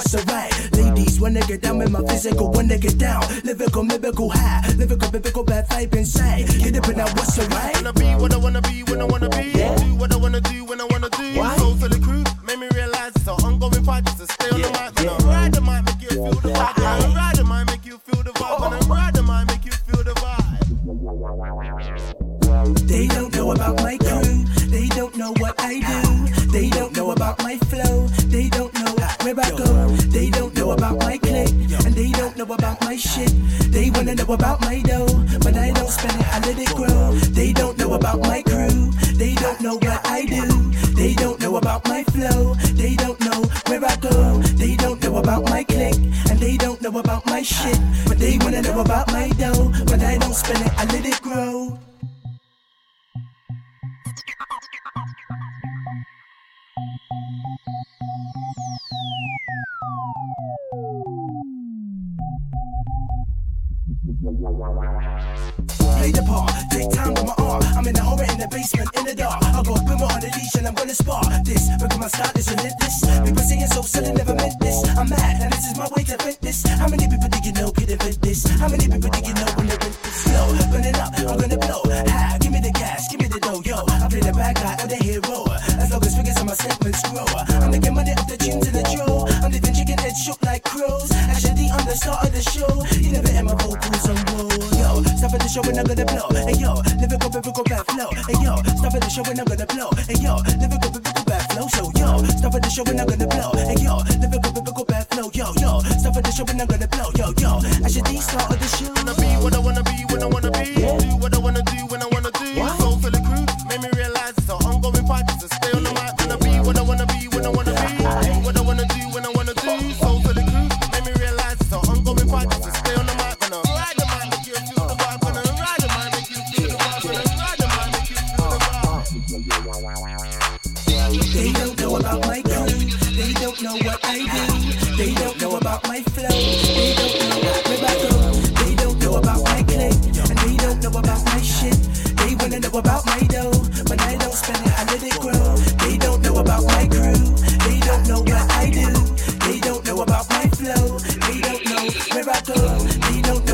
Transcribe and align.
what's 0.00 0.14
alright. 0.14 0.52
Ladies, 0.72 1.20
when 1.20 1.34
they 1.34 1.42
get 1.42 1.60
down, 1.60 1.78
with 1.78 1.90
my 1.90 2.00
physical, 2.06 2.50
when 2.52 2.68
they 2.68 2.78
get 2.78 2.98
down, 2.98 3.22
lyrical, 3.44 3.84
miracle, 3.84 4.30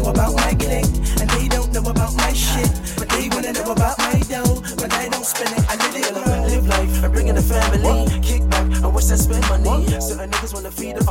know 0.07 0.12
about 0.12 0.35
my 0.35 0.55
click, 0.55 0.85
and 1.21 1.29
they 1.31 1.49
don't 1.49 1.73
know 1.73 1.83
about 1.90 2.14
my 2.16 2.33
shit. 2.33 2.71
But 2.97 3.09
they 3.09 3.29
wanna 3.29 3.53
know 3.53 3.73
about 3.73 3.99
my 3.99 4.21
dough, 4.29 4.62
but 4.77 4.92
I 4.92 5.09
don't 5.09 5.25
spend 5.25 5.51
it. 5.59 5.64
I 5.69 5.77
live 5.83 5.97
it, 5.97 6.16
I 6.16 6.47
live 6.47 6.66
life, 6.66 7.05
I 7.05 7.09
bring 7.09 7.29
in 7.29 7.35
the 7.35 7.42
family, 7.42 8.21
kick 8.21 8.49
back, 8.49 8.66
I 8.83 8.87
wish 8.87 9.11
I 9.11 9.16
spend 9.16 9.42
money. 9.49 9.87
Certain 10.01 10.31
niggas 10.31 10.55
wanna 10.55 10.71
feed 10.71 10.97
them. 10.97 11.06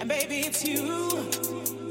All 0.00 0.06
baby, 0.06 0.40
it's 0.46 0.62
hoes. 0.62 1.87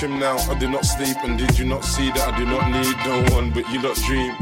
Trim 0.00 0.18
now. 0.18 0.38
I 0.50 0.58
do 0.58 0.66
not 0.66 0.86
sleep, 0.86 1.18
and 1.24 1.38
did 1.38 1.58
you 1.58 1.66
not 1.66 1.84
see 1.84 2.08
that 2.12 2.32
I 2.32 2.38
do 2.38 2.46
not 2.46 2.70
need 2.70 2.96
no 3.04 3.36
one, 3.36 3.50
but 3.50 3.68
you 3.70 3.82
not 3.82 3.96
dream 3.96 4.34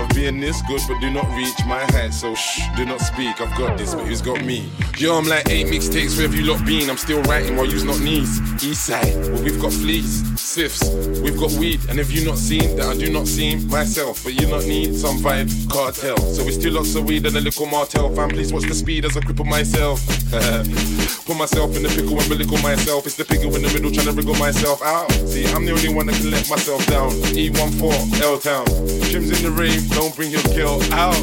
of 0.00 0.08
being 0.14 0.40
this 0.40 0.62
good, 0.62 0.80
but 0.88 0.98
do 0.98 1.10
not 1.10 1.28
reach 1.36 1.60
my 1.66 1.84
height. 1.92 2.14
So 2.14 2.34
shh, 2.34 2.62
do 2.74 2.86
not 2.86 3.02
speak. 3.02 3.38
I've 3.38 3.54
got 3.58 3.76
this, 3.76 3.94
but 3.94 4.06
who's 4.06 4.22
got 4.22 4.42
me? 4.42 4.70
Yo, 4.96 5.18
I'm 5.18 5.26
like 5.26 5.46
eight 5.50 5.66
mixtapes 5.66 6.16
wherever 6.16 6.34
you 6.34 6.50
lot 6.50 6.64
been. 6.64 6.88
I'm 6.88 6.96
still 6.96 7.22
writing 7.24 7.54
while 7.54 7.66
you's 7.66 7.84
not 7.84 8.00
knees. 8.00 8.40
East 8.64 8.86
side, 8.86 9.14
well 9.28 9.42
we've 9.42 9.60
got 9.60 9.74
fleas, 9.74 10.22
sifs, 10.54 10.88
we've 11.20 11.36
got 11.36 11.50
weed, 11.58 11.80
and 11.88 11.98
if 11.98 12.12
you 12.12 12.24
not 12.24 12.38
seen 12.38 12.76
that 12.76 12.86
I 12.86 12.96
do 12.96 13.10
not 13.10 13.26
seem 13.26 13.66
myself, 13.66 14.22
but 14.22 14.34
you 14.40 14.46
not 14.46 14.64
need 14.66 14.94
some 14.94 15.18
Vybz 15.18 15.66
Kartel. 15.66 16.16
So 16.16 16.44
we 16.44 16.52
still 16.52 16.74
lots 16.74 16.94
of 16.94 17.06
weed 17.06 17.26
and 17.26 17.36
a 17.36 17.40
little 17.40 17.66
martel. 17.66 18.14
Fam, 18.14 18.28
please 18.28 18.52
watch 18.52 18.62
the 18.62 18.74
speed 18.74 19.04
as 19.04 19.16
I 19.16 19.20
cripple 19.20 19.46
myself. 19.46 19.98
Put 21.26 21.36
myself 21.36 21.74
in 21.76 21.82
the 21.82 21.88
pickle 21.88 22.20
and 22.20 22.28
belittle 22.28 22.58
myself. 22.58 23.04
It's 23.04 23.16
the 23.16 23.24
pickle 23.24 23.52
in 23.56 23.62
the 23.62 23.72
middle 23.74 23.90
trying 23.90 24.06
to 24.06 24.12
wriggle 24.12 24.36
myself 24.36 24.80
out. 24.82 25.10
See, 25.26 25.44
I'm 25.46 25.64
the 25.64 25.72
only 25.72 25.92
one 25.92 26.06
that 26.06 26.14
can 26.14 26.30
let 26.30 26.48
myself 26.48 26.86
down. 26.86 27.10
E14, 27.34 28.20
L 28.22 28.38
Town. 28.38 28.66
Trims 29.10 29.34
in 29.34 29.42
the 29.42 29.50
rave, 29.50 29.90
don't 29.90 30.14
bring 30.14 30.30
your 30.30 30.44
girl 30.54 30.80
out. 30.92 31.18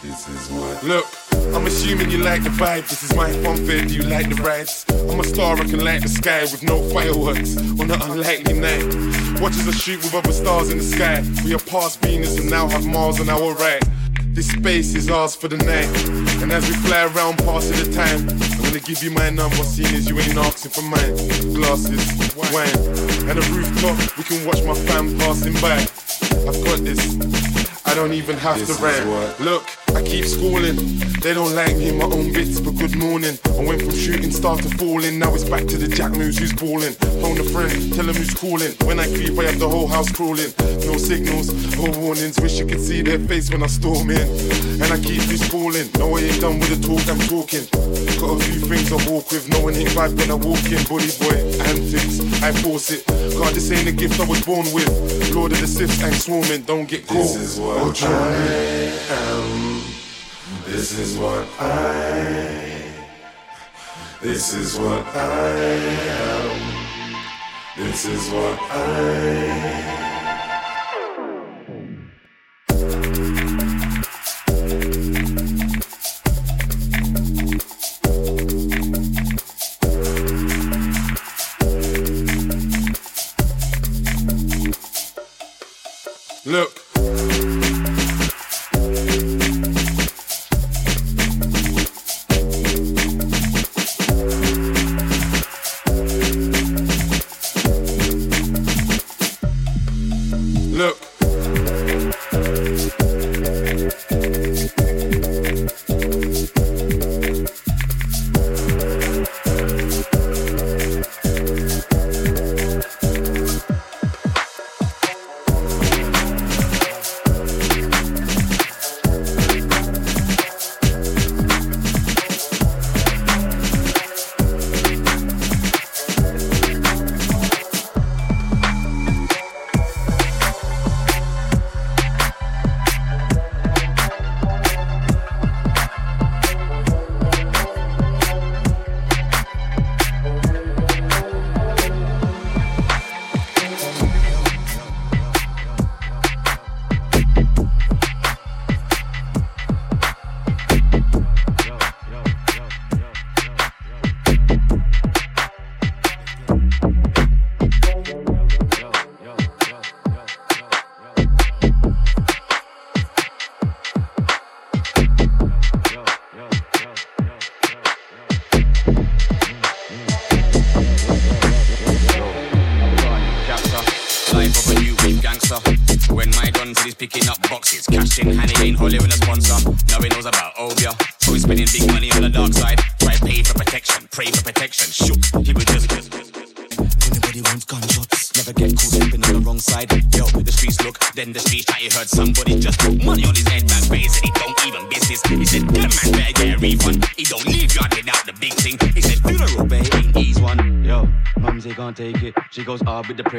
This 0.00 0.26
is 0.28 0.50
what. 0.50 0.82
Look. 0.84 1.13
Assuming 1.84 2.10
you 2.10 2.16
like 2.16 2.42
the 2.42 2.48
vibe. 2.48 2.88
This 2.88 3.02
is 3.02 3.14
my 3.14 3.30
fun 3.44 3.58
fair. 3.66 3.84
Do 3.84 3.94
you 3.94 4.04
like 4.04 4.30
the 4.30 4.36
rides? 4.36 4.86
I'm 4.88 5.20
a 5.20 5.24
star, 5.24 5.54
I 5.54 5.64
can 5.64 5.84
light 5.84 6.00
the 6.00 6.08
sky 6.08 6.40
with 6.40 6.62
no 6.62 6.80
fireworks 6.88 7.58
on 7.78 7.90
an 7.90 8.00
unlikely 8.00 8.54
night. 8.54 8.84
Watch 9.38 9.52
as 9.60 9.68
I 9.68 9.72
shoot 9.72 10.02
with 10.02 10.14
other 10.14 10.32
stars 10.32 10.70
in 10.70 10.78
the 10.78 10.84
sky. 10.84 11.22
We 11.44 11.54
are 11.54 11.58
past 11.58 12.00
Venus 12.00 12.38
and 12.38 12.48
now 12.48 12.68
have 12.68 12.86
Mars 12.86 13.20
on 13.20 13.28
our 13.28 13.52
right. 13.56 13.82
This 14.32 14.48
space 14.48 14.94
is 14.94 15.10
ours 15.10 15.36
for 15.36 15.48
the 15.48 15.58
night. 15.58 15.92
And 16.40 16.50
as 16.52 16.66
we 16.66 16.74
fly 16.88 17.04
around 17.04 17.36
passing 17.44 17.76
the 17.76 17.92
time, 17.92 18.30
I'm 18.30 18.64
gonna 18.64 18.80
give 18.80 19.02
you 19.02 19.10
my 19.10 19.28
number, 19.28 19.62
seeing 19.62 19.94
as 19.94 20.08
you 20.08 20.18
ain't 20.18 20.38
asking 20.38 20.70
for 20.70 20.88
mine. 20.88 21.14
Glasses, 21.52 22.00
wine, 22.48 23.28
and 23.28 23.38
a 23.38 23.42
rooftop, 23.52 24.16
we 24.16 24.24
can 24.24 24.42
watch 24.46 24.64
my 24.64 24.72
fam 24.88 25.18
passing 25.18 25.52
by. 25.60 25.76
I've 26.48 26.64
got 26.64 26.80
this. 26.80 27.43
I 27.94 27.96
don't 27.98 28.12
even 28.12 28.36
have 28.38 28.58
This 28.58 28.76
to 28.76 28.82
what- 28.82 29.38
Look, 29.38 29.64
I 29.94 30.02
keep 30.02 30.24
schooling. 30.24 30.74
They 31.22 31.32
don't 31.32 31.54
like 31.54 31.76
me 31.76 31.90
in 31.90 31.98
my 31.98 32.06
own 32.06 32.32
bits, 32.32 32.58
but 32.58 32.76
good 32.76 32.96
morning. 32.96 33.38
I 33.56 33.62
went 33.64 33.82
from 33.82 33.94
shooting 33.94 34.32
star 34.32 34.56
to 34.56 34.68
falling. 34.76 35.20
Now 35.20 35.32
it's 35.32 35.44
back 35.44 35.64
to 35.68 35.76
the 35.78 35.86
jack 35.86 36.10
news 36.10 36.36
who's 36.36 36.52
balling. 36.52 36.94
Phone 37.22 37.38
a 37.38 37.44
friend, 37.44 37.94
tell 37.94 38.04
him 38.08 38.16
who's 38.16 38.34
calling. 38.34 38.74
When 38.84 38.98
I 38.98 39.06
creep, 39.06 39.38
I 39.38 39.44
have 39.44 39.60
the 39.60 39.68
whole 39.68 39.86
house 39.86 40.10
crawling. 40.10 40.52
No 40.84 40.98
signals, 40.98 41.54
no 41.78 41.84
warnings. 42.00 42.36
Wish 42.40 42.58
you 42.58 42.66
could 42.66 42.80
see 42.80 43.00
their 43.00 43.20
face 43.20 43.48
when 43.52 43.62
I 43.62 43.68
storm 43.68 44.10
in. 44.10 44.26
And 44.82 44.90
I 44.92 44.98
keep 44.98 45.22
this 45.30 45.46
falling. 45.46 45.88
No, 45.96 46.16
I 46.16 46.20
ain't 46.22 46.40
done 46.40 46.58
with 46.58 46.74
the 46.74 46.80
talk, 46.82 47.06
I'm 47.08 47.20
talking. 47.30 47.64
Got 48.18 48.40
a 48.40 48.44
few 48.44 48.60
things 48.66 48.90
I 48.92 48.98
walk 49.08 49.30
with. 49.30 49.48
No 49.48 49.60
one 49.60 49.74
ain't 49.76 49.94
bad 49.94 50.18
when 50.18 50.30
I 50.32 50.34
walk 50.34 50.64
in. 50.66 50.82
Bully 50.90 51.14
boy, 51.22 51.38
antics, 51.70 52.18
I 52.42 52.50
force 52.50 52.90
it. 52.90 53.06
God, 53.38 53.54
this 53.54 53.70
ain't 53.70 53.86
a 53.88 53.92
gift 53.92 54.18
I 54.20 54.24
was 54.26 54.42
born 54.44 54.66
with. 54.74 54.90
Lord 55.32 55.52
of 55.52 55.60
the 55.60 55.66
Sifs, 55.66 56.02
I'm 56.02 56.12
swarming. 56.12 56.62
Don't 56.62 56.86
get 56.88 57.06
caught. 57.06 57.32
What 57.84 58.02
I 58.02 58.08
am. 59.10 59.82
This 60.64 60.98
is 60.98 61.18
what 61.18 61.46
I. 61.60 62.92
This 64.22 64.54
is 64.54 64.78
what 64.78 65.06
I 65.14 65.50
am. 66.16 66.60
This 67.76 68.06
is 68.06 68.30
what 68.30 68.58
I. 68.70 69.04
Look. 86.46 86.83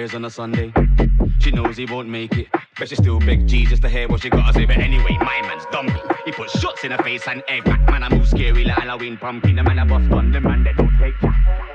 Prayers 0.06 0.16
on 0.16 0.26
a 0.26 0.30
Sunday. 0.30 0.72
She 1.40 1.52
knows 1.52 1.78
he 1.78 1.86
won't 1.86 2.08
make 2.08 2.38
it, 2.38 2.48
but 2.78 2.90
she 2.90 2.96
still 2.96 3.20
beg 3.20 3.48
Jesus 3.48 3.80
to 3.80 3.90
hear 3.90 4.08
what 4.08 4.22
she 4.22 4.30
gotta 4.30 4.54
say. 4.54 4.66
But 4.66 4.78
anyway, 4.78 5.18
my 5.20 5.42
man's 5.42 5.66
dumpy. 5.72 6.00
He 6.26 6.32
put 6.32 6.50
shots 6.50 6.84
in 6.84 6.92
her 6.92 7.04
face 7.04 7.28
and 7.28 7.44
egg 7.48 7.64
back. 7.66 7.82
Man, 7.90 8.04
I 8.04 8.10
move 8.10 8.28
scary 8.28 8.66
like 8.66 8.78
Halloween 8.78 9.18
pumpkin. 9.18 9.56
The 9.56 9.64
man 9.64 9.80
I 9.80 9.86
bust 9.86 10.12
on 10.12 10.32
the 10.32 10.42
man 10.42 10.64
that 10.64 10.78
don't 10.78 10.98
take. 11.00 11.75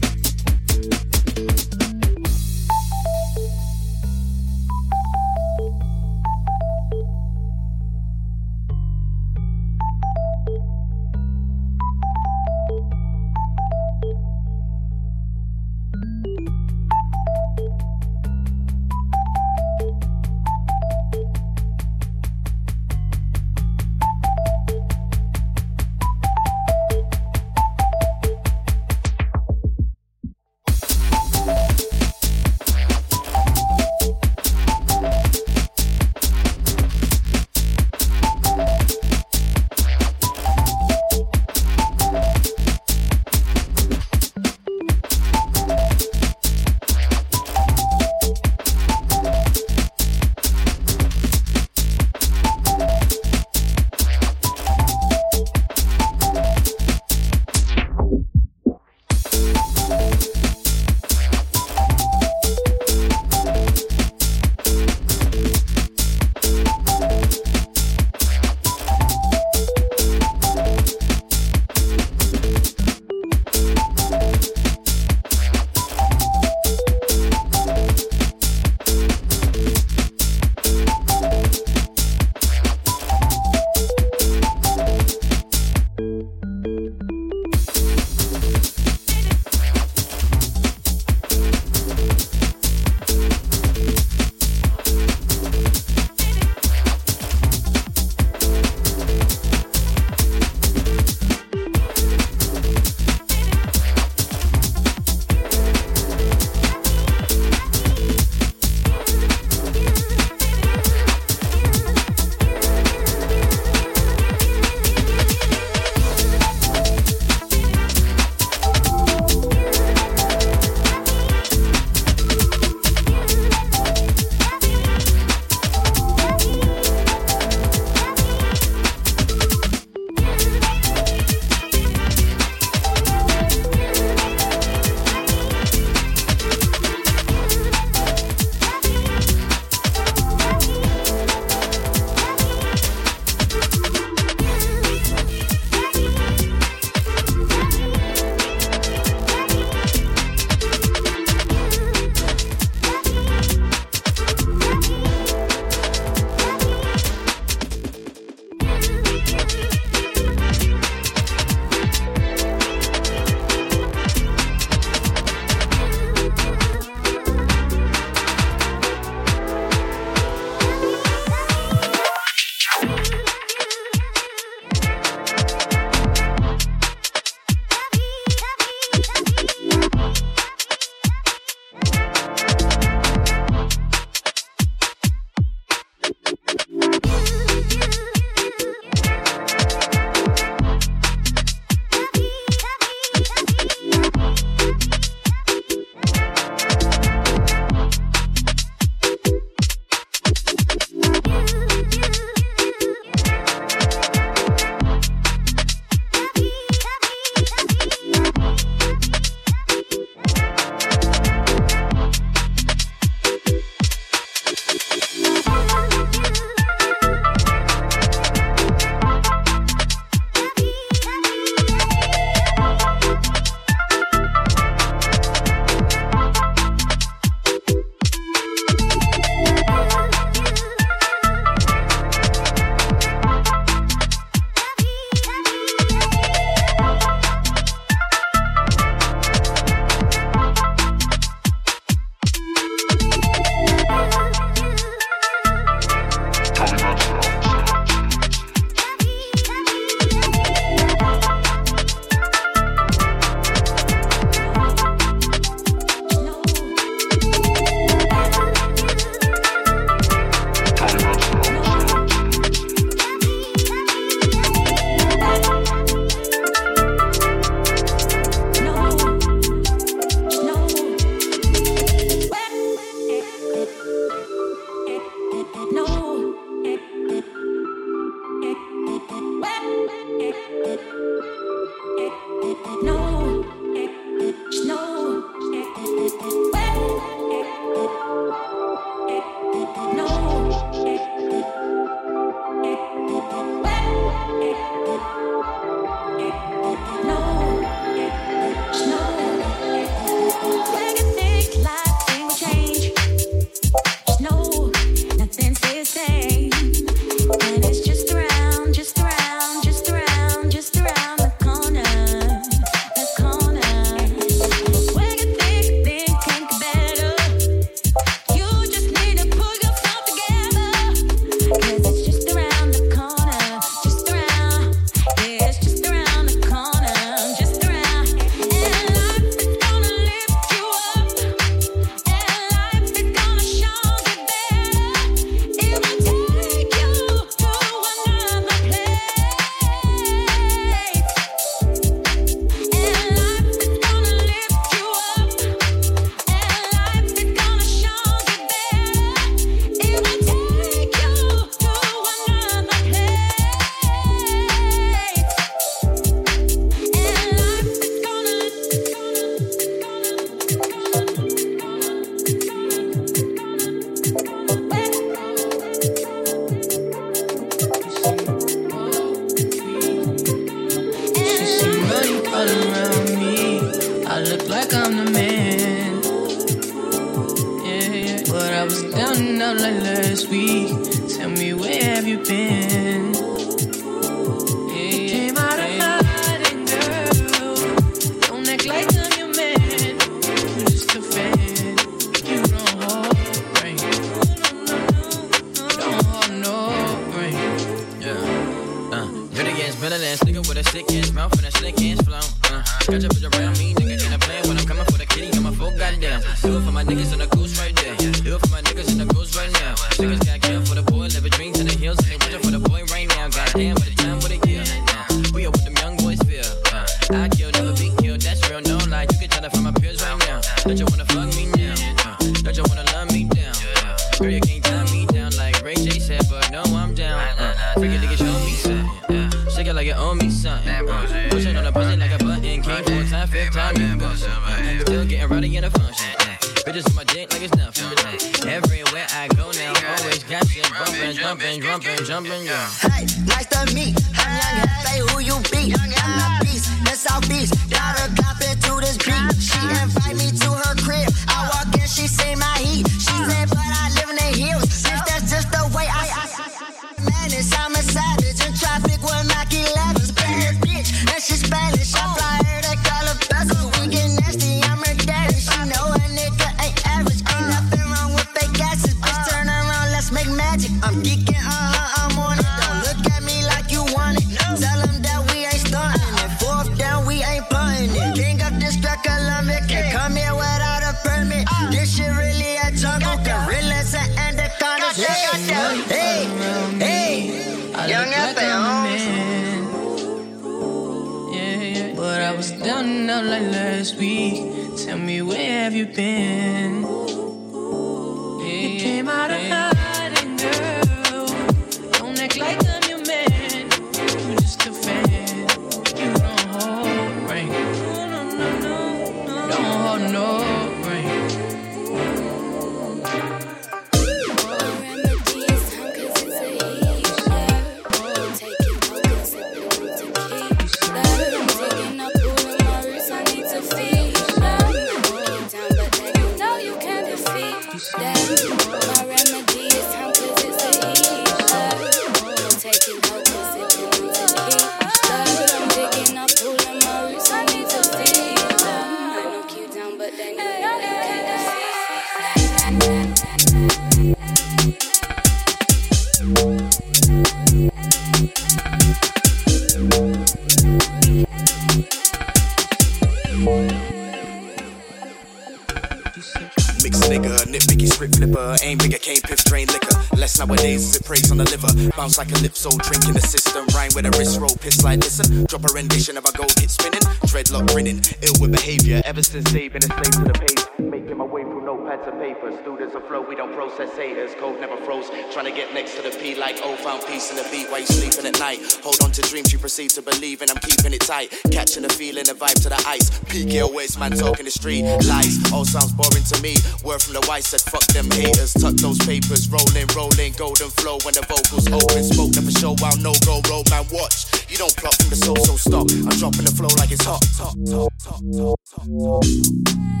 Bounce 562.01 562.17
like 562.17 562.31
a 562.31 562.41
lip 562.41 562.55
soul, 562.55 562.77
drink 562.77 563.05
in 563.07 563.13
the 563.13 563.21
system. 563.21 563.65
Rhyme 563.75 563.91
with 563.93 564.05
a 564.05 564.11
wrist 564.17 564.39
roll, 564.39 564.55
piss 564.59 564.83
like 564.83 564.99
listen. 564.99 565.45
Drop 565.45 565.63
a 565.69 565.73
rendition 565.73 566.17
of 566.17 566.25
a 566.25 566.31
gold, 566.31 566.51
hit 566.59 566.71
spinning. 566.71 567.01
Dreadlock 567.29 567.71
grinning, 567.71 568.01
ill 568.23 568.33
with 568.41 568.51
behavior. 568.51 569.01
Ever 569.05 569.21
since 569.21 569.51
they 569.51 569.67
been 569.67 569.83
a 569.83 569.87
slave 569.87 570.11
to 570.11 570.23
the 570.23 570.33
page. 570.33 570.89
Making 570.89 571.17
my 571.17 571.25
way 571.25 571.43
through 571.43 571.60
no 571.71 571.87
pads 571.87 572.07
of 572.07 572.19
paper, 572.19 572.51
students 572.61 572.95
a 572.95 573.01
flow, 573.01 573.21
we 573.21 573.35
don't 573.35 573.53
process 573.53 573.95
haters. 573.95 574.35
Cold 574.35 574.59
never 574.59 574.75
froze, 574.83 575.09
trying 575.31 575.45
to 575.45 575.51
get 575.51 575.73
next 575.73 575.95
to 575.95 576.01
the 576.01 576.11
P 576.19 576.35
like 576.35 576.59
O. 576.63 576.75
Found 576.83 577.03
peace 577.07 577.31
in 577.31 577.37
the 577.37 577.47
beat 577.51 577.69
while 577.71 577.79
you 577.79 577.85
sleeping 577.85 578.25
at 578.27 578.37
night. 578.39 578.59
Hold 578.83 578.99
on 579.03 579.11
to 579.11 579.21
dreams 579.21 579.53
you 579.53 579.59
proceed 579.59 579.91
to 579.91 580.01
believe, 580.01 580.41
and 580.41 580.51
I'm 580.51 580.57
keeping 580.57 580.91
it 580.91 581.01
tight. 581.01 581.31
Catching 581.51 581.83
the 581.83 581.89
feeling, 581.89 582.25
the 582.25 582.33
vibe 582.33 582.59
to 582.63 582.69
the 582.69 582.81
ice. 582.87 583.07
P.K. 583.31 583.61
always 583.61 583.97
man 583.97 584.11
talking 584.11 584.45
the 584.45 584.51
street 584.51 584.83
lies. 585.07 585.39
All 585.53 585.63
sounds 585.63 585.93
boring 585.93 586.25
to 586.35 586.41
me. 586.41 586.55
Word 586.83 587.01
from 587.01 587.13
the 587.13 587.23
white 587.27 587.45
said, 587.45 587.61
fuck 587.61 587.85
them 587.95 588.09
haters. 588.11 588.53
Tuck 588.53 588.75
those 588.75 588.99
papers, 589.05 589.47
rolling, 589.47 589.87
rolling, 589.95 590.33
golden 590.35 590.69
flow 590.75 590.99
when 591.07 591.15
the 591.15 591.23
vocals 591.23 591.71
open. 591.71 592.03
Smoke 592.03 592.35
never 592.35 592.51
show 592.51 592.75
while 592.83 592.97
no 592.99 593.15
go 593.23 593.39
roll. 593.47 593.63
man 593.71 593.87
watch. 593.95 594.27
You 594.51 594.57
don't 594.57 594.75
plot 594.75 594.95
from 594.99 595.09
the 595.09 595.15
soul, 595.15 595.39
so 595.39 595.55
stop. 595.55 595.87
I'm 595.87 596.17
dropping 596.19 596.43
the 596.43 596.51
flow 596.51 596.71
like 596.75 596.91
it's 596.91 597.05
hot. 597.05 597.23
hot, 597.39 597.55
hot, 597.71 597.95
hot, 598.03 598.59
hot, 598.75 599.23
hot. 599.23 600.00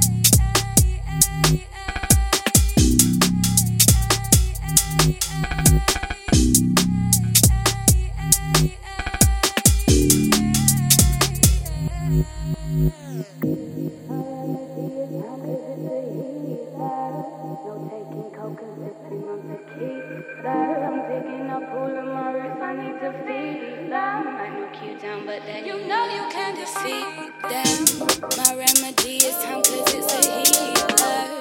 My 26.83 28.55
remedy 28.55 29.17
is 29.17 29.35
it's 29.37 30.13
a 30.13 30.21
healer. 30.41 31.39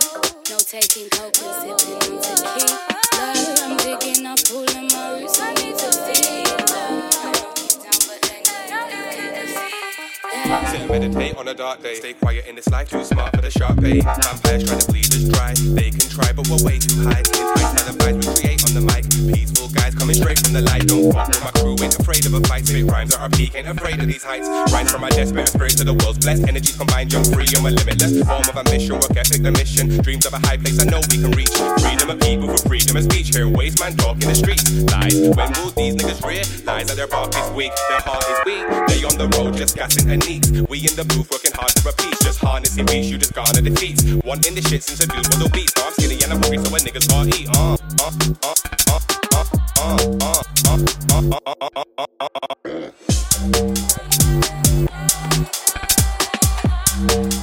No 0.51 0.59
taking 0.59 1.09
coke 1.09 1.39
and 1.41 1.79
sipping 1.79 2.13
on 2.13 2.21
tequila. 2.21 2.79
I'm 3.15 3.77
digging 3.79 4.27
up 4.27 4.39
pulling 4.45 4.89
my 4.93 5.19
roots, 5.19 5.41
I 5.41 5.55
need 5.55 5.79
to 5.79 5.93
feel. 5.93 6.50
Sit 10.51 10.81
and 10.81 10.91
meditate 10.91 11.37
on 11.37 11.47
a 11.47 11.55
dark 11.55 11.81
day. 11.81 11.95
Stay 11.95 12.13
quiet 12.13 12.45
in 12.49 12.57
this 12.57 12.69
life, 12.71 12.91
too 12.91 13.05
smart 13.05 13.31
for 13.37 13.41
the 13.41 13.51
sharp 13.51 13.79
bay, 13.81 14.01
Vampires 14.01 14.67
trying 14.67 14.81
to 14.81 14.87
bleed 14.91 15.07
us 15.07 15.29
dry. 15.31 15.55
They 15.55 15.91
can 15.95 16.03
try, 16.11 16.33
but 16.33 16.51
we're 16.51 16.59
way 16.67 16.83
too 16.83 17.07
high. 17.07 17.23
Enticed 17.23 17.71
by 17.79 17.83
the 17.87 17.95
vibes 17.95 18.19
we 18.19 18.35
create 18.35 18.59
on 18.67 18.75
the 18.75 18.83
mic. 18.83 19.07
Peaceful 19.31 19.71
guys 19.71 19.95
coming 19.95 20.19
straight 20.19 20.43
from 20.43 20.53
the 20.59 20.63
light. 20.67 20.91
Don't 20.91 21.15
fuck 21.15 21.29
with 21.31 21.45
my 21.47 21.55
crew, 21.55 21.79
ain't 21.79 21.95
afraid 21.95 22.27
of 22.27 22.35
a 22.35 22.41
fight. 22.51 22.67
Spit 22.67 22.91
rhymes 22.91 23.15
at 23.15 23.21
our 23.21 23.31
peak, 23.31 23.55
ain't 23.55 23.69
afraid 23.69 24.03
of 24.03 24.11
these 24.11 24.25
heights. 24.27 24.51
Rhymes 24.75 24.91
from 24.91 25.03
my 25.07 25.11
desperate 25.11 25.47
spirit 25.47 25.79
to 25.79 25.85
the 25.85 25.95
world's 25.95 26.19
blessed. 26.19 26.43
Energies 26.43 26.75
combined, 26.75 27.13
young 27.13 27.23
free, 27.31 27.47
and 27.55 27.63
we're 27.63 27.71
limitless. 27.71 28.19
Form 28.27 28.43
of 28.51 28.57
ambition, 28.59 28.99
work 28.99 29.15
ethic, 29.15 29.47
the 29.47 29.55
mission. 29.55 30.03
Dreams 30.03 30.27
of 30.27 30.35
a 30.35 30.43
high 30.51 30.59
place 30.59 30.83
I 30.83 30.91
know 30.91 30.99
we 31.15 31.23
can 31.23 31.31
reach. 31.31 31.55
Freedom 31.79 32.11
of 32.11 32.19
people 32.19 32.51
for 32.51 32.59
freedom 32.67 32.99
of 32.99 33.07
speech. 33.07 33.31
Here, 33.31 33.47
waste 33.47 33.79
man 33.79 33.95
talk 33.95 34.19
in 34.19 34.27
the 34.27 34.35
streets. 34.35 34.67
Lies, 34.91 35.15
when 35.31 35.55
will 35.63 35.71
these 35.79 35.95
niggas 35.95 36.27
realize 36.27 36.91
that 36.91 36.99
their 36.99 37.07
bark 37.07 37.31
is 37.39 37.47
weak? 37.55 37.71
Their 37.87 38.03
heart 38.03 38.27
is 38.27 38.39
weak. 38.43 38.67
They 38.91 39.07
on 39.07 39.15
the 39.15 39.31
road 39.39 39.55
just 39.55 39.79
gassing 39.79 40.11
a 40.11 40.19
knee 40.19 40.40
neat. 40.41 40.69
We 40.69 40.79
in 40.81 40.97
the 40.97 41.05
booth 41.05 41.31
working 41.31 41.53
hard 41.55 41.73
for 41.81 41.91
a 41.91 41.93
piece. 41.93 42.19
Just 42.21 42.41
harnessing 42.41 42.87
beats, 42.87 43.09
you 43.09 43.19
just 43.19 43.35
garner 43.35 43.61
defeats. 43.61 44.03
One 44.25 44.41
in 44.47 44.55
the 44.55 44.63
shit 44.63 44.83
since 44.83 45.01
a 45.01 45.07
dude 45.07 45.27
was 45.27 45.43
obese. 45.45 45.73
So 45.77 45.85
I'm 45.87 45.93
skinny 45.93 46.23
and 46.23 46.33
I'm 46.33 46.41
hungry, 46.41 46.59
so 46.59 46.71
when 46.71 46.83
niggas 46.83 47.09
can't 47.09 47.29
eat. 47.35 47.49
Uh, 47.57 47.77
uh, 48.01 48.11
uh, 48.43 48.55
uh, 48.91 49.01
uh, 49.21 49.51
uh, 49.81 50.01
uh, 50.21 50.21
uh, 50.21 50.45
uh, 50.67 50.85
uh, 51.11 51.15
uh, 51.15 51.39
uh, 51.39 51.51
uh, 51.51 52.31
uh. 57.21 57.40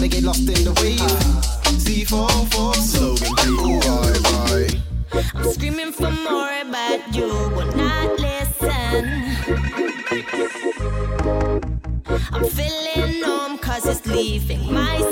I 0.00 0.06
get 0.06 0.22
lost 0.22 0.48
in 0.48 0.64
the 0.64 0.72
wave. 0.80 1.00
Z44 1.82 2.74
slogan, 2.76 3.34
alright, 3.84 4.22
right. 4.50 4.76
I'm 5.34 5.50
screaming 5.50 5.90
for 5.90 6.10
more, 6.10 6.62
but 6.70 7.14
you 7.14 7.26
will 7.26 7.74
not 7.74 8.18
listen. 8.20 9.04
I'm 12.32 12.44
feeling 12.44 13.20
numb 13.20 13.58
cause 13.58 13.86
it's 13.86 14.06
leaving 14.06 14.72
my 14.72 15.07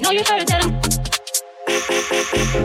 No, 0.00 0.10
you 0.10 0.24
gotta 0.24 0.44
tell 0.44 0.60
them. 0.60 0.80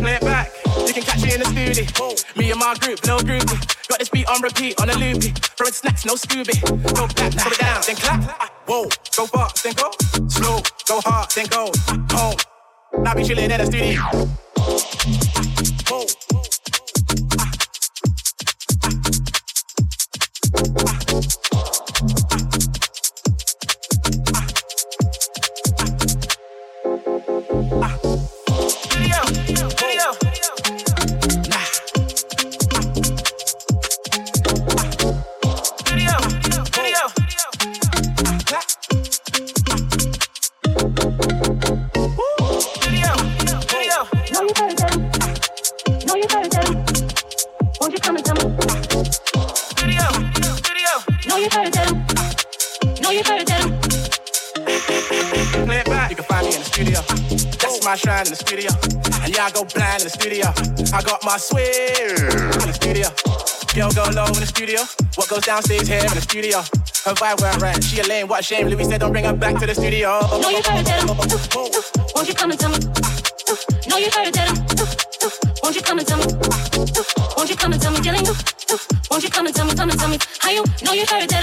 Play 0.02 0.14
it 0.14 0.22
back. 0.22 0.52
You 0.88 0.94
can 0.94 1.04
catch 1.04 1.24
me 1.24 1.34
in 1.34 1.40
the 1.40 1.46
studio. 1.46 2.16
Me 2.36 2.52
and 2.52 2.60
my 2.60 2.76
group, 2.76 3.06
no 3.06 3.18
groovy. 3.18 3.88
Got 3.88 4.00
this 4.00 4.10
beat 4.10 4.28
on 4.28 4.41
repeat, 4.41 4.80
on 4.82 4.90
a 4.90 4.98
loopy. 4.98 5.30
Throwing 5.58 5.74
snacks, 5.74 6.06
no 6.06 6.16
Scooby. 6.16 6.60
Go 6.96 7.08
back, 7.08 7.34
slow 7.34 7.52
it 7.52 7.60
down, 7.60 7.82
then 7.86 7.96
clap. 7.96 8.52
Whoa, 8.68 8.90
go 9.16 9.26
fast, 9.26 9.64
then 9.64 9.74
go 9.74 9.91
slow. 10.28 10.62
Go 10.88 11.02
hard, 11.02 11.30
then 11.32 11.48
go 11.48 11.72
home. 12.12 12.38
Now 13.04 13.16
be 13.16 13.24
chilling 13.24 13.52
in 13.52 13.58
the 13.58 13.66
studio. 13.66 14.02
Whoa. 15.90 16.19
My 57.90 57.95
shrine 57.95 58.22
in 58.22 58.30
the 58.30 58.38
studio. 58.38 58.70
And 59.26 59.34
yeah, 59.34 59.49
I 59.49 59.52
go 59.52 59.66
blind 59.66 60.06
in 60.06 60.06
the 60.06 60.14
studio. 60.14 60.45
I 60.94 61.02
got 61.02 61.26
my 61.26 61.41
swing 61.41 61.66
in 61.66 62.70
the 62.70 62.78
studio. 62.78 63.10
Girl 63.74 63.90
go 63.98 64.06
low 64.14 64.30
in 64.30 64.45
the 64.45 64.45
studio. 64.45 64.86
What 65.18 65.26
goes 65.26 65.41
downstairs 65.41 65.90
here 65.90 66.06
in 66.06 66.14
the 66.14 66.22
studio? 66.22 66.61
Her 67.02 67.18
vibe 67.18 67.41
I 67.41 67.57
ran. 67.57 67.82
She 67.82 67.98
a 67.98 68.06
lame, 68.06 68.28
what 68.30 68.41
a 68.41 68.44
shame. 68.45 68.70
Louis 68.70 68.86
said 68.86 69.02
don't 69.02 69.10
bring 69.10 69.26
her 69.26 69.34
back 69.34 69.57
to 69.57 69.66
the 69.66 69.74
studio. 69.74 70.22
know 70.38 70.53
you 70.53 70.61
heard 70.61 70.86
that 70.86 71.02
Won't 72.14 72.30
you 72.30 72.36
come 72.38 72.53
and 72.53 72.60
tell 72.61 72.70
me? 72.70 72.78
Know 73.90 73.98
you 73.98 74.14
heard 74.14 74.38
that 74.38 74.53
Won't 75.66 75.74
you 75.74 75.82
come 75.82 75.98
and 75.98 76.06
tell 76.06 76.22
me? 76.22 76.30
Won't 77.34 77.49
you 77.49 77.57
come 77.57 77.74
and 77.74 77.82
tell 77.82 77.90
me? 77.90 78.06
Telling 78.06 78.22
you 78.22 78.36
Won't 79.10 79.24
you 79.26 79.34
come 79.34 79.49
and 79.49 79.56
tell 79.57 79.66
me? 79.66 79.74
Come 79.74 79.90
and 79.90 79.98
tell 79.98 80.10
me 80.14 80.18
How 80.38 80.53
you 80.53 80.61
know 80.86 80.94
you 80.94 81.10
heard 81.10 81.26
that 81.34 81.41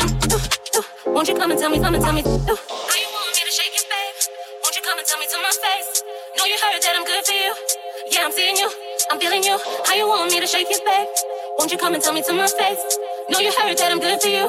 Won't 1.11 1.27
you 1.27 1.35
come 1.35 1.51
and 1.51 1.59
tell 1.59 1.71
me? 1.75 1.83
Come 1.83 1.99
and 1.99 2.05
tell 2.07 2.15
me 2.15 2.23
How 2.23 2.95
you 3.03 3.09
want 3.11 3.35
me 3.35 3.43
to 3.43 3.51
shake 3.51 3.75
it, 3.75 3.87
babe? 3.91 4.15
Won't 4.63 4.77
you 4.79 4.83
come 4.87 4.95
and 4.95 5.07
tell 5.11 5.19
me 5.19 5.27
to 5.27 5.39
my 5.43 5.51
face? 5.51 5.96
Know 6.47 6.53
you 6.53 6.59
heard 6.63 6.81
that 6.81 6.95
I'm 6.95 7.05
good 7.05 7.27
for 7.27 7.33
you 7.33 7.55
Yeah, 8.13 8.25
I'm 8.25 8.31
seeing 8.31 8.57
you 8.57 8.71
I'm 9.11 9.19
feeling 9.19 9.43
you 9.43 9.59
How 9.85 9.95
you 9.97 10.07
want 10.07 10.31
me 10.31 10.39
to 10.39 10.47
shake 10.47 10.69
it, 10.71 10.81
babe? 10.87 11.09
Won't 11.59 11.73
you 11.73 11.77
come 11.77 11.95
and 11.95 12.01
tell 12.01 12.13
me 12.15 12.23
to 12.23 12.33
my 12.33 12.47
face? 12.47 12.99
Know 13.29 13.41
you 13.41 13.51
heard 13.51 13.77
that 13.77 13.91
I'm 13.91 13.99
good 13.99 14.23
for 14.23 14.29
you 14.29 14.49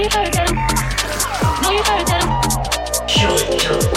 you 0.04 0.10
heard 0.10 0.34
that 0.34 0.50
I'm 0.50 1.62
Know 1.64 1.72
you 1.72 1.84
heard 1.84 2.08
that 2.08 2.24
I'm 2.24 3.24
Know 3.24 3.88
you 3.88 3.93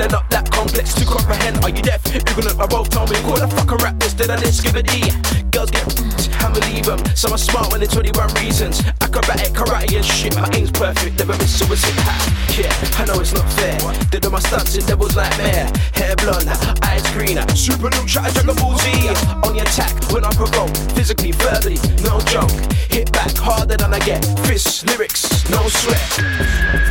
they're 0.00 0.08
not 0.08 0.30
that 0.30 0.50
complex 0.50 0.94
to 0.94 1.04
comprehend. 1.04 1.62
Are 1.62 1.68
you 1.68 1.82
deaf? 1.82 2.00
Ignorant, 2.08 2.56
I 2.56 2.64
wrote, 2.72 2.90
tell 2.90 3.06
me, 3.06 3.20
who 3.20 3.36
the 3.36 3.48
fuck 3.48 3.70
a 3.70 3.76
rap 3.84 4.00
this? 4.00 4.14
Then 4.14 4.30
I 4.30 4.36
didn't 4.40 4.56
skip 4.56 4.74
a 4.74 4.82
D. 4.82 5.04
Girls 5.52 5.70
get 5.70 5.84
I'ma 6.40 6.56
leave 6.72 6.86
them. 6.88 7.04
Some 7.14 7.36
are 7.36 7.38
smart 7.38 7.70
when 7.70 7.80
they're 7.80 7.92
21 7.92 8.32
reasons. 8.40 8.80
Acrobatic, 9.04 9.52
karate 9.52 9.92
and 9.92 10.04
shit. 10.04 10.34
My 10.36 10.48
aim's 10.56 10.72
perfect, 10.72 11.18
never 11.18 11.36
miss 11.36 11.60
a 11.60 11.66
hit. 11.68 12.64
Yeah, 12.64 12.72
I 12.96 13.04
know 13.04 13.20
it's 13.20 13.34
not 13.36 13.44
fair. 13.52 13.76
Did 14.08 14.24
all 14.24 14.32
my 14.32 14.40
stunts 14.40 14.74
in 14.76 14.86
Devil's 14.86 15.16
Nightmare. 15.16 15.68
Hair 15.92 16.16
blonde, 16.16 16.48
eyes 16.80 17.04
greener. 17.12 17.44
Super 17.52 17.92
loop, 17.92 18.08
shot 18.08 18.30
a 18.30 18.32
Dragon 18.32 18.56
Ball 18.56 18.78
Z. 18.80 18.88
On 19.44 19.52
the 19.52 19.60
attack 19.60 19.92
when 20.12 20.24
I 20.24 20.32
provoke. 20.32 20.72
Physically, 20.96 21.32
verbally, 21.32 21.76
no 22.00 22.20
joke. 22.24 22.50
Hit 22.88 23.12
back 23.12 23.36
harder 23.36 23.76
than 23.76 23.92
I 23.92 23.98
get. 24.00 24.24
Fists, 24.48 24.82
lyrics, 24.88 25.44
no 25.50 25.68
sweat. 25.68 26.89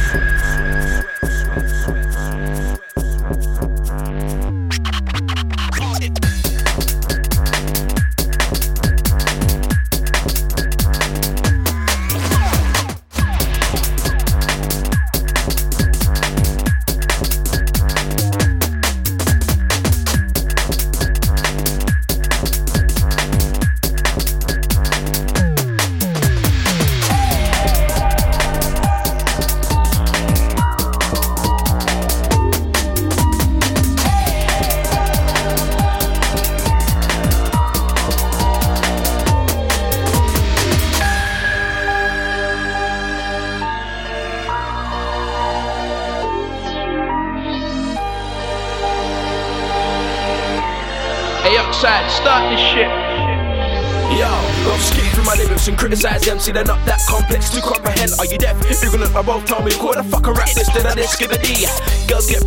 See, 56.50 56.54
they're 56.54 56.66
not 56.66 56.84
that 56.90 56.98
complex 57.06 57.52
to 57.54 57.62
comprehend. 57.62 58.10
Are 58.18 58.26
you 58.26 58.40
deaf? 58.40 58.58
Ignorant, 58.66 59.14
I 59.14 59.22
both 59.22 59.46
tell 59.46 59.62
me, 59.62 59.70
who 59.78 59.94
the 59.94 60.02
fuck 60.02 60.26
a 60.26 60.34
rap 60.34 60.50
this? 60.58 60.66
Then 60.74 60.88
I 60.88 60.96
didn't 60.96 61.14
skip 61.14 61.30
a 61.30 61.38
D. 61.38 61.70
Girls 62.10 62.26
get 62.26 62.42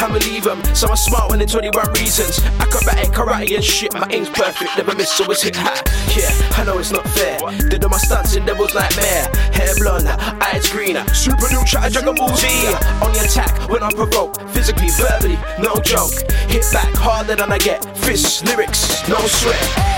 I'ma 0.00 0.16
leave 0.24 0.44
them. 0.44 0.64
Some 0.72 0.88
are 0.88 0.96
smart 0.96 1.28
when 1.28 1.38
they're 1.38 1.52
21 1.52 1.92
reasons. 2.00 2.40
Acrobatic, 2.56 3.12
karate 3.12 3.54
and 3.54 3.62
shit. 3.62 3.92
My 3.92 4.08
aim's 4.08 4.30
perfect, 4.30 4.72
never 4.78 4.96
miss, 4.96 5.20
always 5.20 5.42
hit 5.42 5.56
high. 5.56 5.84
Yeah, 6.16 6.32
I 6.56 6.64
know 6.64 6.78
it's 6.78 6.92
not 6.92 7.04
fair. 7.12 7.36
Did 7.68 7.84
all 7.84 7.90
my 7.90 7.98
stunts 7.98 8.36
in 8.36 8.46
Devil's 8.46 8.72
Nightmare. 8.72 9.28
Hair 9.52 9.74
blonde, 9.76 10.08
eyes 10.08 10.72
greener. 10.72 11.04
Super 11.12 11.52
new, 11.52 11.60
try 11.68 11.88
to 11.88 11.92
Dragon 11.92 12.14
Ball 12.14 12.32
Z. 12.34 12.48
On 13.04 13.12
the 13.12 13.20
attack 13.20 13.52
when 13.68 13.82
I 13.82 13.92
provoke. 13.92 14.40
Physically, 14.56 14.88
verbally, 14.96 15.36
no 15.60 15.76
joke. 15.84 16.24
Hit 16.48 16.64
back 16.72 16.88
harder 16.96 17.36
than 17.36 17.52
I 17.52 17.58
get. 17.58 17.84
Fists, 17.98 18.42
lyrics, 18.44 19.06
no 19.10 19.20
sweat. 19.28 19.91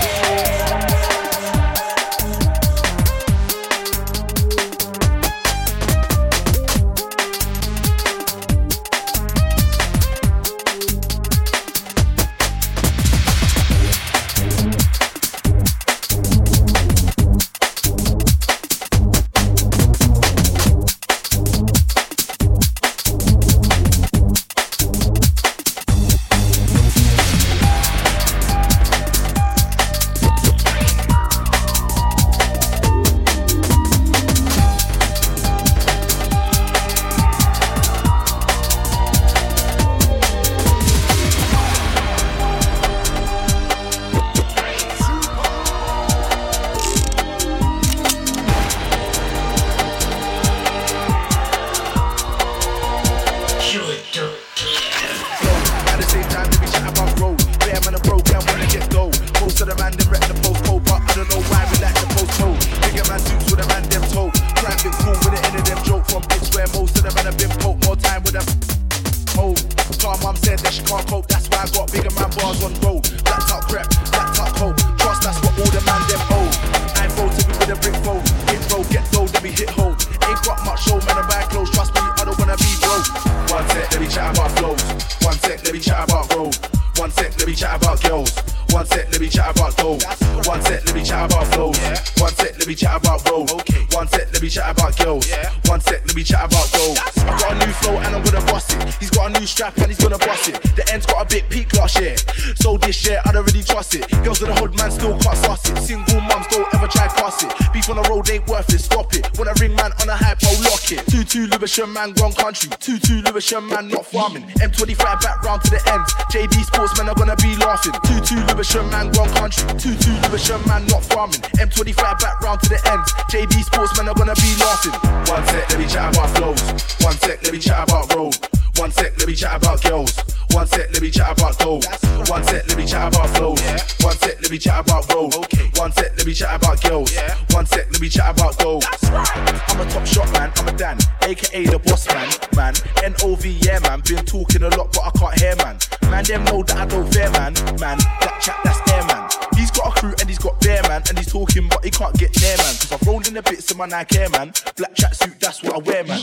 Beef 107.73 107.89
on 107.89 107.97
the 107.97 108.05
road 108.09 108.29
ain't 108.29 108.47
worth 108.47 108.73
it, 108.73 108.79
stop 108.79 109.13
it. 109.13 109.25
When 109.37 109.47
I 109.47 109.53
ring 109.59 109.75
man 109.75 109.91
on 110.01 110.09
a 110.09 110.15
I'll 110.15 110.61
lock 110.63 110.91
it. 110.91 111.05
2-2 111.07 111.51
Lewisham 111.51 111.93
man, 111.93 112.13
gone 112.13 112.33
country. 112.33 112.69
2-2 112.69 113.25
Lewisham 113.25 113.67
man, 113.67 113.87
not 113.87 114.05
farming. 114.05 114.43
M25 114.59 115.21
back 115.21 115.43
round 115.43 115.61
to 115.63 115.69
the 115.71 115.81
ends. 115.91 116.13
JD 116.31 116.63
Sportsmen 116.65 117.09
are 117.09 117.15
gonna 117.15 117.35
be 117.37 117.55
laughing. 117.57 117.93
2-2 117.93 118.47
Lewisham 118.47 118.89
man, 118.91 119.11
gone 119.11 119.29
country. 119.35 119.63
2-2 119.75 120.29
Lewisham 120.29 120.61
man, 120.67 120.85
not 120.87 121.03
farming. 121.03 121.41
M25 121.59 122.19
back 122.19 122.41
round 122.41 122.61
to 122.61 122.69
the 122.69 122.79
ends. 122.91 123.11
JD 123.31 123.63
Sportsmen 123.63 124.09
are 124.09 124.15
gonna 124.15 124.35
be 124.35 124.51
laughing. 124.59 124.93
One 125.31 125.45
sec, 125.47 125.69
let 125.69 125.79
me 125.79 125.87
chat 125.87 126.13
about 126.13 126.29
flows. 126.37 126.61
One 127.01 127.17
sec, 127.17 127.43
let 127.43 127.53
me 127.53 127.59
chat 127.59 127.89
about 127.89 128.13
road. 128.15 128.35
One 128.77 128.91
sec, 128.91 129.17
let 129.17 129.27
me 129.27 129.35
chat 129.35 129.55
about 129.55 129.81
girls. 129.83 130.34
One 130.51 130.67
sec, 130.67 130.91
let 130.93 131.01
me 131.01 131.11
chat 131.11 131.37
about 131.37 131.57
gold. 131.59 131.85
One 132.27 132.43
sec, 132.43 132.67
let 132.67 132.77
me 132.77 132.85
chat 132.85 133.13
about 133.13 133.29
flows. 133.35 133.61
One 134.01 134.17
sec, 134.17 134.41
let 134.41 134.51
me 134.51 134.57
chat 134.57 134.79
about 134.79 135.11
road. 135.13 135.33
One 135.77 135.91
sec, 135.91 136.15
let 136.17 136.25
me 136.25 136.33
chat 136.33 136.55
about 136.55 136.81
girls. 136.83 137.15
One 137.51 137.65
sec, 137.65 137.91
let 137.91 138.01
me 138.01 138.09
chat 138.09 138.31
about 138.35 138.57
gold. 138.59 138.85
I'm 139.13 139.81
a 139.81 139.91
top 139.91 140.05
shot 140.05 140.31
man, 140.33 140.51
I'm 140.55 140.67
a 140.67 140.71
Dan, 140.77 140.97
aka 141.23 141.65
the 141.65 141.79
boss 141.79 142.07
man, 142.07 142.29
man. 142.55 142.73
N-O-V, 143.03 143.49
yeah 143.61 143.79
man, 143.79 144.01
been 144.01 144.25
talking 144.25 144.63
a 144.63 144.69
lot 144.69 144.91
but 144.93 145.03
I 145.05 145.11
can't 145.17 145.39
hear 145.39 145.55
man. 145.57 145.77
Man, 146.11 146.23
them 146.23 146.43
know 146.45 146.63
that 146.63 146.77
I 146.77 146.85
don't 146.85 147.11
fear 147.13 147.29
man, 147.31 147.53
man. 147.79 147.97
That 148.21 148.39
chat, 148.41 148.59
that's 148.63 148.91
air 148.91 149.03
man. 149.05 149.14
He's 149.55 149.71
got 149.71 149.87
a 149.87 149.99
crew 149.99 150.13
and 150.19 150.27
he's 150.29 150.39
got 150.39 150.59
bear 150.61 150.81
man, 150.83 151.03
and 151.09 151.17
he's 151.17 151.31
talking 151.31 151.67
but 151.69 151.83
he 151.83 151.91
can't 151.91 152.13
get 152.17 152.33
near 152.41 152.57
man. 152.57 152.73
Cause 152.81 152.91
I've 152.91 153.07
rolled 153.07 153.27
in 153.27 153.33
the 153.33 153.43
bits 153.43 153.71
in 153.71 153.77
my 153.77 153.85
Nike 153.85 154.19
Air 154.19 154.29
man. 154.29 154.53
Black 154.77 154.95
tracksuit, 154.95 155.39
that's 155.39 155.63
what 155.63 155.75
I 155.75 155.77
wear 155.79 156.03
man. 156.03 156.19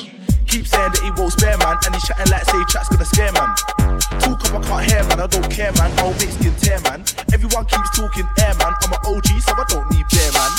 Keep 0.46 0.66
saying 0.66 0.92
that 0.92 1.02
he 1.02 1.10
won't 1.14 1.32
spare 1.32 1.56
man, 1.58 1.76
and 1.86 1.94
he's 1.94 2.04
chatting 2.04 2.30
like 2.30 2.44
say 2.44 2.62
chat's 2.68 2.88
gonna 2.88 3.04
scare 3.04 3.32
man. 3.32 3.54
Talk 4.20 4.42
up, 4.52 4.66
I 4.66 4.84
can't 4.84 4.90
hear 4.90 5.02
man, 5.08 5.20
I 5.20 5.26
don't 5.26 5.50
care 5.50 5.72
man. 5.78 5.90
I'll 5.98 6.12
make 6.18 6.34
skin 6.34 6.54
tear 6.60 6.80
man. 6.82 7.04
Everyone 7.32 7.64
keeps 7.64 7.90
talking 7.96 8.28
air 8.42 8.54
man. 8.58 8.74
I'm 8.82 8.92
an 8.92 9.00
OG, 9.06 9.28
so 9.40 9.52
I 9.54 9.64
don't 9.70 9.86
need 9.94 10.06
bear 10.10 10.30
man. 10.34 10.52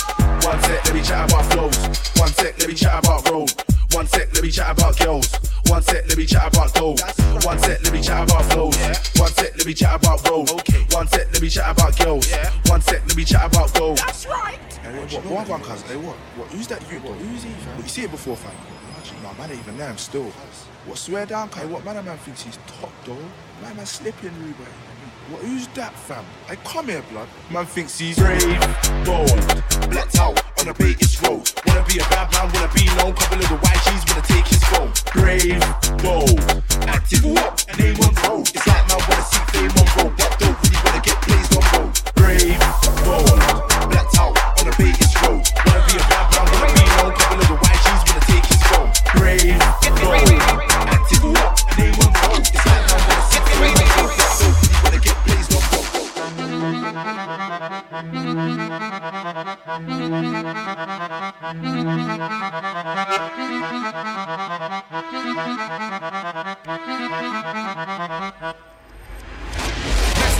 One 0.47 0.59
sec, 0.63 0.85
let 0.85 0.93
me 0.95 1.01
chat 1.03 1.29
about 1.29 1.45
flows. 1.51 1.77
One 2.17 2.33
sec, 2.33 2.57
let 2.59 2.67
me 2.67 2.75
chat 2.75 3.03
about 3.03 3.29
road. 3.29 3.51
One 3.93 4.07
sec, 4.07 4.33
let 4.33 4.43
me 4.43 4.49
chat 4.49 4.71
about 4.71 4.97
girls. 4.97 5.29
One 5.67 5.81
sec, 5.81 6.07
let 6.07 6.17
me 6.17 6.25
chat 6.25 6.53
about 6.53 6.73
gold. 6.73 7.01
One 7.45 7.59
sec, 7.59 7.83
let 7.83 7.93
me 7.93 8.01
chat 8.01 8.29
about 8.29 8.45
flows. 8.51 8.77
One 9.17 9.31
sec, 9.31 9.55
let 9.57 9.65
me 9.65 9.73
chat 9.73 9.95
about 9.95 10.27
road. 10.29 10.49
One 10.91 11.07
sec, 11.07 11.27
let 11.31 11.41
me 11.41 11.49
chat 11.49 11.71
about 11.71 11.97
girls. 11.97 12.31
One 12.67 12.81
sec, 12.81 13.01
let 13.07 13.15
me 13.15 13.23
chat 13.23 13.45
about 13.45 13.73
gold. 13.73 13.97
That's 13.97 14.25
right. 14.27 14.59
Hey, 14.81 14.99
what, 14.99 15.25
what, 15.25 15.47
one 15.47 15.61
cousin? 15.61 15.87
Hey, 15.87 15.95
what? 15.95 16.15
What? 16.35 16.47
Who's 16.49 16.67
that 16.67 16.81
you? 16.91 16.99
What? 16.99 17.17
Who's 17.17 17.43
he? 17.43 17.49
Fam? 17.49 17.75
What, 17.75 17.83
you 17.83 17.89
see 17.89 18.03
it 18.03 18.11
before, 18.11 18.35
fam? 18.35 18.51
No, 19.23 19.33
man, 19.33 19.51
ain't 19.51 19.59
even 19.59 19.77
there. 19.77 19.89
I'm 19.89 19.97
still. 19.97 20.25
What? 20.85 20.97
Swear 20.97 21.25
down, 21.25 21.49
Kai. 21.49 21.65
What 21.65 21.85
man? 21.85 21.97
a 21.97 22.03
Man 22.03 22.17
thinks 22.17 22.43
he's 22.43 22.57
top, 22.67 22.91
though. 23.05 23.15
Man, 23.61 23.75
man, 23.75 23.85
slipping, 23.85 24.33
Ruben. 24.39 24.65
What? 25.29 25.41
Who's 25.41 25.67
that, 25.69 25.93
fam? 25.95 26.25
Hey, 26.47 26.57
come 26.65 26.87
here, 26.87 27.01
blood. 27.09 27.29
Man 27.49 27.65
thinks 27.65 27.97
he's 27.97 28.17
brave, 28.17 28.59
bold, 29.05 29.31
blacked 29.87 30.19
out 30.19 30.35
on 30.59 30.67
the 30.67 30.75
biggest 30.77 31.21
road. 31.23 31.47
Wanna 31.65 31.85
be 31.87 31.99
a 31.99 32.05
bad 32.11 32.27
man, 32.33 32.51
wanna 32.51 32.67
be 32.75 32.83
known. 32.99 33.15
Couple 33.15 33.39
of 33.39 33.47
the 33.47 33.55
white 33.63 33.79
cheese, 33.87 34.03
wanna 34.11 34.27
take 34.27 34.47
his 34.51 34.59
phone. 34.67 34.91
Brave, 35.15 35.63
bold, 36.03 36.43
active, 36.91 37.23
what? 37.23 37.63
And 37.69 37.79
name 37.79 37.95
on 38.03 38.11
road. 38.27 38.51
It's 38.51 38.67
like 38.67 38.83
man 38.83 38.99
wanna 38.99 39.23
see 39.23 39.43
fame 39.55 39.71
on 39.79 39.87
road. 39.95 40.11
What 40.11 40.33
don't 40.43 40.59
really 40.59 40.79
wanna 40.83 40.99
get 40.99 41.17
blazed 41.23 41.55
on 41.55 41.63
road. 41.71 41.91
Brave, 42.19 42.59
bold, 43.07 43.39
blacked 43.87 44.19
out 44.19 44.35
on 44.59 44.65
the 44.67 44.75
biggest 44.75 45.15
road. 45.23 45.39
Wanna 45.63 45.87
be 45.87 45.95
a 45.95 46.05
bad 46.11 46.27
man, 46.35 46.45
wanna 46.51 46.67
be 46.75 46.83
known. 46.99 47.15
Couple 47.15 47.39
of 47.39 47.47
the 47.47 47.57
white 47.63 47.79
cheese, 47.79 48.03
wanna 48.11 48.27
take 48.27 48.43
his 48.43 48.59
phone. 48.67 48.91
Brave, 49.15 49.55
bold, 50.03 50.42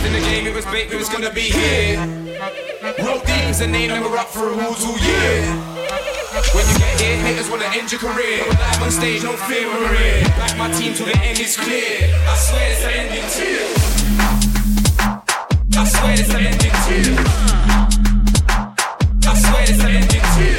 in 0.04 0.12
the 0.12 0.20
game, 0.20 0.46
it 0.46 0.54
was 0.54 0.64
bait, 0.66 0.90
we 0.90 0.96
was 0.96 1.08
gonna 1.08 1.30
be 1.32 1.40
here. 1.40 1.98
Wrote 2.98 3.24
things 3.24 3.60
and 3.60 3.74
they 3.74 3.86
never 3.88 4.16
up 4.16 4.28
for 4.28 4.48
rules 4.48 4.84
all 4.84 4.98
year. 4.98 5.44
When 6.54 6.66
you 6.68 6.78
get 6.78 7.00
here, 7.00 7.16
haters 7.18 7.50
wanna 7.50 7.66
end 7.66 7.90
your 7.92 8.00
career. 8.00 8.44
But 8.48 8.58
live 8.58 8.82
on 8.82 8.90
stage, 8.90 9.22
no 9.22 9.32
fear 9.32 9.68
we're 9.68 9.94
here. 9.96 10.24
Back 10.36 10.56
my 10.56 10.70
team 10.72 10.94
till 10.94 11.06
the 11.06 11.18
end 11.18 11.38
is 11.40 11.56
clear. 11.56 12.10
I 12.28 12.36
swear 12.36 12.70
it's 12.72 12.84
an 12.84 12.90
ending 12.90 13.28
too. 14.40 14.43
I 15.76 15.84
swear 15.86 16.10
ending 16.38 16.76
too. 16.86 17.16
I 19.26 19.34
swear 19.34 19.66
ending 19.90 20.26
too. 20.36 20.56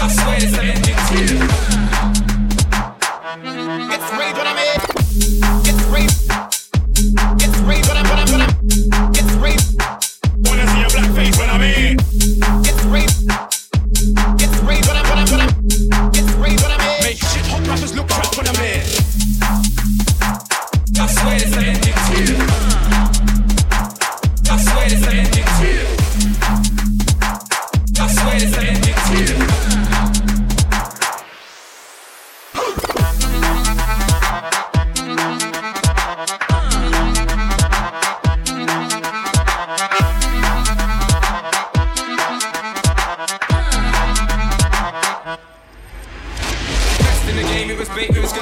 I 0.00 0.08
swear 0.08 0.40
ending 0.64 0.98
too. 1.08 1.36
It's 3.94 4.08
rain 4.18 4.34
when 4.36 4.46
I'm 4.46 4.58
in. 4.58 4.80
It's 5.64 5.82
rain. 5.92 6.17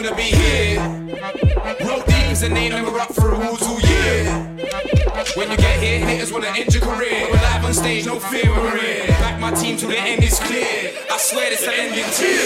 Gonna 0.06 0.16
be 0.16 0.30
here. 0.36 0.80
Wrote 1.84 2.04
things 2.06 2.42
and 2.42 2.56
they 2.56 2.68
never 2.68 2.96
up 2.98 3.12
for 3.14 3.34
all 3.34 3.56
year. 3.80 4.24
When 5.34 5.50
you 5.50 5.56
get 5.56 5.82
here, 5.82 5.98
haters 6.06 6.32
wanna 6.32 6.48
end 6.48 6.72
your 6.72 6.82
career. 6.82 7.26
We're 7.30 7.42
live 7.42 7.64
on 7.64 7.74
stage, 7.74 8.06
no 8.06 8.20
fear 8.20 8.48
we're 8.50 8.78
here. 8.78 9.08
Back 9.18 9.40
my 9.40 9.50
team 9.52 9.76
till 9.76 9.88
the 9.88 9.98
end 9.98 10.22
is 10.22 10.38
clear. 10.38 10.92
I 11.10 11.18
swear 11.18 11.50
this 11.50 11.66
an 11.66 11.74
ending 11.74 12.10
too. 12.12 12.36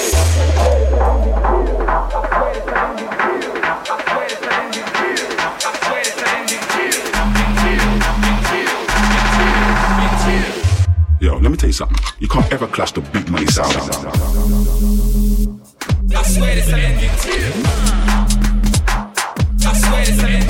Yo, 11.20 11.36
let 11.36 11.50
me 11.50 11.56
tell 11.58 11.68
you 11.68 11.74
something. 11.74 11.98
You 12.20 12.28
can't 12.28 12.50
ever 12.52 12.66
clash 12.66 12.92
the 12.92 13.02
big 13.02 13.28
money 13.28 13.46
sound. 13.46 15.09
I 16.40 16.42
swear 16.42 16.54
this 16.54 16.68
an 16.72 16.80
ending 16.80 17.10
too. 17.20 17.52
I 19.68 19.74
swear 19.74 20.04
this 20.06 20.22
ending 20.22 20.49